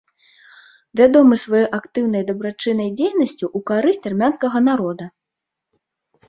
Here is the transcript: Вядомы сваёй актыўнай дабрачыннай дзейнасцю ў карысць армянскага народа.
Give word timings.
Вядомы 1.01 1.35
сваёй 1.43 1.65
актыўнай 1.79 2.23
дабрачыннай 2.29 2.89
дзейнасцю 2.97 3.45
ў 3.49 3.59
карысць 3.69 4.07
армянскага 4.13 4.59
народа. 4.71 5.05